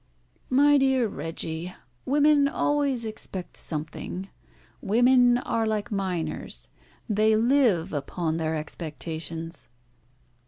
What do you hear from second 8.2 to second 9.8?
their expectations."